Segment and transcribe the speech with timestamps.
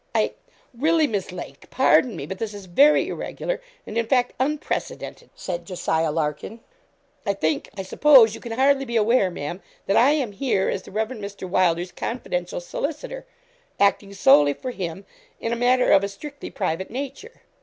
[0.15, 0.33] 'I
[0.75, 5.63] really, Miss Lake pardon me, but this is very irregular, and, in fact, unprecedented!' said
[5.63, 5.87] Jos.
[5.87, 6.59] Larkin.
[7.27, 10.81] 'I think I suppose, you can hardly be aware, Ma'am, that I am here as
[10.81, 11.09] the Rev.
[11.09, 11.47] Mr.
[11.47, 13.27] Wylder's confidential solicitor,
[13.79, 15.05] acting solely for him,
[15.39, 17.43] in a matter of a strictly private nature.'